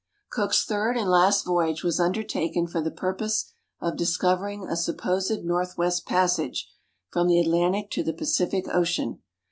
]Cook's 0.31 0.65
third 0.65 0.97
and 0.97 1.07
last 1.11 1.45
voyage 1.45 1.83
was 1.83 1.99
undertaken 1.99 2.65
for 2.65 2.81
the 2.81 2.89
purpose 2.89 3.53
of 3.79 3.97
discovering 3.97 4.65
a 4.67 4.75
supposed 4.75 5.43
northwest 5.45 6.07
passage 6.07 6.67
from 7.11 7.27
the 7.27 7.37
Atlantic 7.39 7.91
to 7.91 8.03
the 8.03 8.11
Pacific 8.11 8.67
Ocean. 8.67 9.21